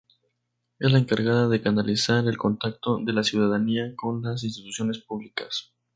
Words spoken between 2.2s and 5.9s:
el contacto de la ciudadanía con las instituciones públicas.